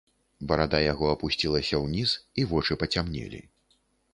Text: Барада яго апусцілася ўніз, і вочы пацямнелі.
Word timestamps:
Барада 0.51 0.79
яго 0.83 1.05
апусцілася 1.15 1.81
ўніз, 1.83 2.15
і 2.41 2.49
вочы 2.55 2.79
пацямнелі. 2.85 3.45